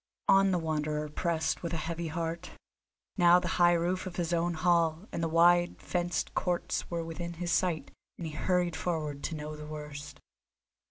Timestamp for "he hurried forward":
8.25-9.23